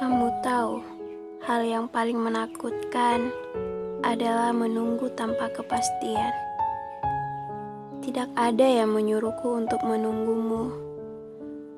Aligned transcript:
Kamu 0.00 0.32
tahu, 0.40 0.80
hal 1.44 1.60
yang 1.60 1.84
paling 1.84 2.16
menakutkan 2.16 3.28
adalah 4.00 4.48
menunggu 4.48 5.12
tanpa 5.12 5.52
kepastian. 5.52 6.32
Tidak 8.00 8.32
ada 8.32 8.64
yang 8.64 8.96
menyuruhku 8.96 9.60
untuk 9.60 9.84
menunggumu, 9.84 10.72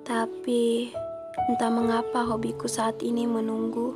tapi 0.06 0.95
entah 1.50 1.66
mengapa 1.66 2.22
hobiku 2.22 2.71
saat 2.71 3.03
ini 3.03 3.27
menunggu. 3.27 3.90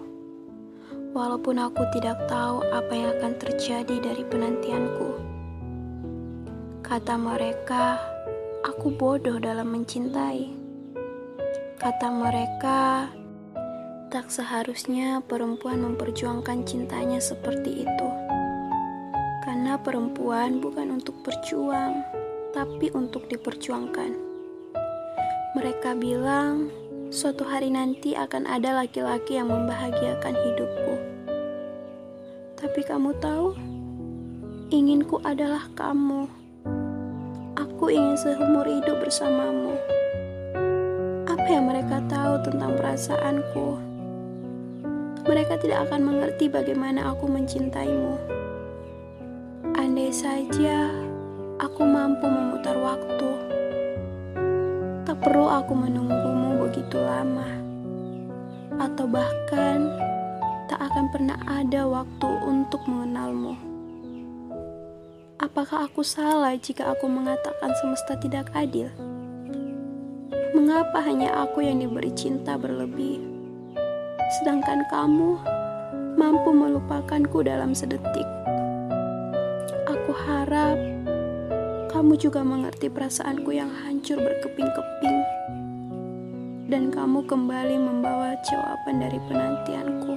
Walaupun 1.15 1.63
aku 1.63 1.87
tidak 1.95 2.19
tahu 2.27 2.67
apa 2.75 2.91
yang 2.99 3.15
akan 3.23 3.33
terjadi 3.39 4.11
dari 4.11 4.27
penantianku. 4.27 5.23
Kata 6.83 7.15
mereka, 7.15 8.03
aku 8.67 8.91
bodoh 8.91 9.39
dalam 9.39 9.71
mencintai. 9.71 10.51
Kata 11.79 12.11
mereka, 12.11 13.07
tak 14.07 14.31
seharusnya 14.31 15.19
perempuan 15.27 15.83
memperjuangkan 15.83 16.63
cintanya 16.63 17.19
seperti 17.19 17.83
itu. 17.83 18.09
Karena 19.43 19.75
perempuan 19.79 20.63
bukan 20.63 20.95
untuk 21.03 21.19
berjuang, 21.27 22.07
tapi 22.55 22.91
untuk 22.95 23.27
diperjuangkan. 23.27 24.15
Mereka 25.59 25.99
bilang, 25.99 26.71
suatu 27.11 27.43
hari 27.43 27.75
nanti 27.75 28.15
akan 28.15 28.47
ada 28.47 28.79
laki-laki 28.79 29.43
yang 29.43 29.51
membahagiakan 29.51 30.35
hidupku. 30.35 30.95
Tapi 32.63 32.81
kamu 32.87 33.11
tahu, 33.19 33.59
inginku 34.71 35.19
adalah 35.27 35.67
kamu. 35.75 36.31
Aku 37.59 37.91
ingin 37.91 38.15
seumur 38.15 38.67
hidup 38.71 39.03
bersamamu. 39.03 39.75
Apa 41.27 41.49
yang 41.51 41.67
mereka 41.69 42.03
tahu 42.07 42.43
tentang 42.47 42.75
perasaanku? 42.79 43.86
Mereka 45.25 45.57
tidak 45.65 45.89
akan 45.89 46.01
mengerti 46.05 46.53
bagaimana 46.53 47.15
aku 47.15 47.25
mencintaimu. 47.31 48.19
Andai 49.73 50.13
saja 50.13 50.93
aku 51.57 51.89
mampu 51.89 52.29
memutar 52.29 52.77
waktu, 52.77 53.31
tak 55.09 55.17
perlu 55.25 55.49
aku 55.49 55.73
menunggumu 55.73 56.69
begitu 56.69 57.01
lama, 57.01 57.49
atau 58.77 59.09
bahkan 59.09 59.89
tak 60.67 60.81
akan 60.83 61.07
pernah 61.15 61.39
ada 61.47 61.87
waktu 61.87 62.31
untuk 62.45 62.83
mengenalmu. 62.85 63.57
Apakah 65.37 65.87
aku 65.87 66.01
salah 66.01 66.57
jika 66.57 66.97
aku 66.97 67.07
mengatakan 67.07 67.71
semesta 67.77 68.17
tidak 68.17 68.49
adil? 68.57 68.89
Mengapa 70.57 71.05
hanya 71.05 71.45
aku 71.45 71.61
yang 71.61 71.85
diberi 71.85 72.09
cinta 72.17 72.57
berlebih, 72.57 73.36
sedangkan 74.35 74.83
kamu 74.91 75.39
mampu 76.19 76.51
melupakanku 76.51 77.47
dalam 77.47 77.71
sedetik? 77.71 78.27
Aku 79.87 80.11
harap 80.11 80.79
kamu 81.95 82.19
juga 82.19 82.43
mengerti 82.43 82.91
perasaanku 82.91 83.55
yang 83.55 83.71
hancur 83.71 84.19
berkeping-keping, 84.19 85.19
dan 86.67 86.91
kamu 86.91 87.25
kembali 87.25 87.79
membawa 87.79 88.35
jawaban 88.45 89.01
dari 89.01 89.19
penantianku. 89.31 90.15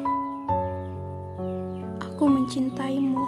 Aku 2.03 2.25
mencintaimu 2.27 3.23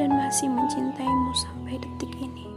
dan 0.00 0.10
masih 0.16 0.48
mencintaimu 0.48 1.30
sampai 1.36 1.76
detik 1.76 2.12
ini. 2.16 2.48